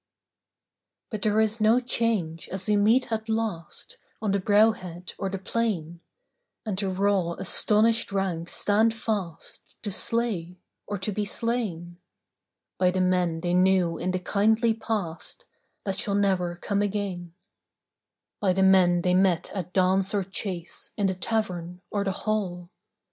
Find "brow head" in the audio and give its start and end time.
4.39-5.13